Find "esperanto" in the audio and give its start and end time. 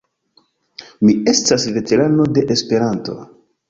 2.61-3.25